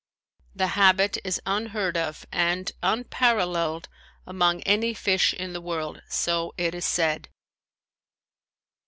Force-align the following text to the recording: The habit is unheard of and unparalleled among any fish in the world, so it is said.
The 0.55 0.69
habit 0.73 1.19
is 1.23 1.39
unheard 1.45 1.95
of 1.95 2.25
and 2.31 2.71
unparalleled 2.81 3.87
among 4.25 4.61
any 4.61 4.95
fish 4.95 5.31
in 5.31 5.53
the 5.53 5.61
world, 5.61 6.01
so 6.09 6.55
it 6.57 6.73
is 6.73 6.85
said. 6.85 7.29